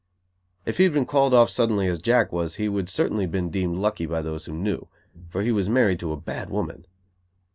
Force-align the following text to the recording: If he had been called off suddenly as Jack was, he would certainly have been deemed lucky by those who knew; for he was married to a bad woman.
If 0.65 0.79
he 0.79 0.83
had 0.85 0.93
been 0.93 1.05
called 1.05 1.31
off 1.31 1.51
suddenly 1.51 1.85
as 1.87 1.99
Jack 1.99 2.31
was, 2.31 2.55
he 2.55 2.67
would 2.67 2.89
certainly 2.89 3.25
have 3.25 3.31
been 3.31 3.51
deemed 3.51 3.77
lucky 3.77 4.07
by 4.07 4.23
those 4.23 4.45
who 4.45 4.53
knew; 4.53 4.87
for 5.29 5.43
he 5.43 5.51
was 5.51 5.69
married 5.69 5.99
to 5.99 6.11
a 6.11 6.17
bad 6.17 6.49
woman. 6.49 6.87